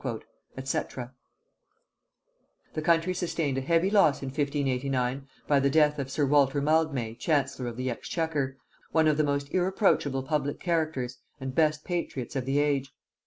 [0.55, 1.11] The
[2.81, 7.67] country sustained a heavy loss in 1589 by the death of sir Walter Mildmay chancellor
[7.67, 8.57] of the exchequer,
[8.91, 12.91] one of the most irreproachable public characters and best patriots of the age.